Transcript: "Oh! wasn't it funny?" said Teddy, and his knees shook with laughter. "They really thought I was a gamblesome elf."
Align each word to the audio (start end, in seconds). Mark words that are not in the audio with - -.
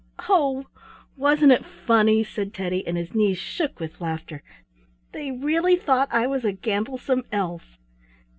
"Oh! 0.27 0.65
wasn't 1.15 1.51
it 1.51 1.63
funny?" 1.63 2.23
said 2.23 2.55
Teddy, 2.55 2.87
and 2.87 2.97
his 2.97 3.13
knees 3.13 3.37
shook 3.37 3.79
with 3.79 4.01
laughter. 4.01 4.41
"They 5.11 5.29
really 5.29 5.75
thought 5.75 6.09
I 6.11 6.25
was 6.25 6.43
a 6.43 6.51
gamblesome 6.51 7.23
elf." 7.31 7.77